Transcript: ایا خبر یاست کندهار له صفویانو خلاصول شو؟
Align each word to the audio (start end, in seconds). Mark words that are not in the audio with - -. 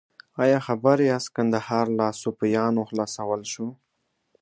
ایا 0.43 0.59
خبر 0.67 0.97
یاست 1.09 1.29
کندهار 1.35 1.85
له 1.97 2.05
صفویانو 2.21 2.81
خلاصول 2.89 3.41
شو؟ 3.51 3.67